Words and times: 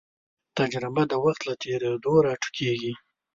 تجربه 0.57 1.03
د 1.07 1.13
وخت 1.23 1.41
له 1.47 1.53
تېرېدو 1.63 2.13
راټوکېږي. 2.25 2.93